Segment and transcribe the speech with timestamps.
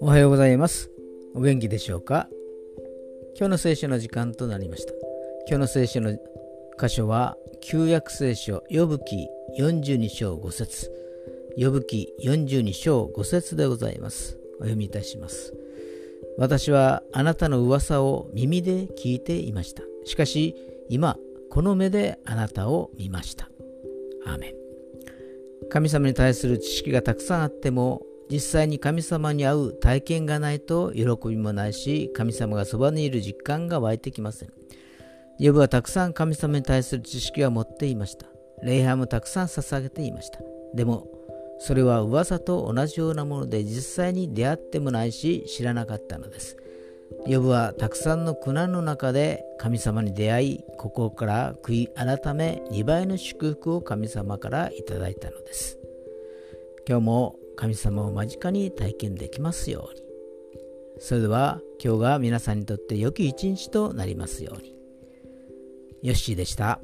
[0.00, 0.88] おはようございます。
[1.34, 2.28] お元気でしょうか？
[3.36, 4.92] 今日の聖書の時間となりました。
[5.48, 6.12] 今日の聖書の
[6.80, 9.28] 箇所は旧約聖書呼ぶ記
[9.58, 10.92] 42章5節。
[11.56, 14.38] 呼ぶ記42章5節でございます。
[14.58, 15.52] お読みいたします。
[16.36, 19.82] 私はあなたの噂を耳で聞いていました。
[20.04, 20.54] しかし
[20.88, 21.16] 今
[21.50, 23.50] この目であなたを見ました。
[24.28, 24.54] アメン
[25.70, 34.52] 神様に対する知識がたくさんあっても実際に神様に会う体験がないと喜びもないし神様がそばにいる実感が湧いてきません。
[35.38, 38.26] ヨブはたくさん神様に対する知識は持っていました。
[38.62, 40.40] 礼拝もたくさん捧げていました。
[40.74, 41.06] でも
[41.60, 46.56] それは噂と同じようなもので実際に出会ってもないし知らなかったのです。
[47.28, 55.78] ヨブはたくさんの苦難の中で神様に出会い、ここから悔い改め2倍の祝福を神様からいただいたのです。
[56.88, 60.02] 今日も神様を間近に体験できますように。
[61.00, 64.74] それでは今日が皆さんにとって良き一日となりますように。
[66.02, 66.80] ヨッシーでした。